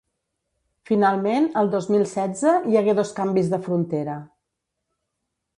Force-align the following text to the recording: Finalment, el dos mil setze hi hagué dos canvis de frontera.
Finalment, 0.89 1.49
el 1.61 1.69
dos 1.75 1.89
mil 1.95 2.07
setze 2.13 2.55
hi 2.71 2.81
hagué 2.81 2.97
dos 3.01 3.15
canvis 3.21 3.53
de 3.55 3.61
frontera. 3.69 4.21